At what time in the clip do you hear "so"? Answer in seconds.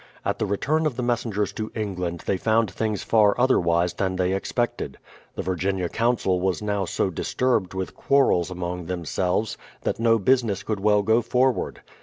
6.85-7.11